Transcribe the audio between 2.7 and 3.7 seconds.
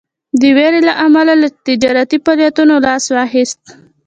لاس واخیست.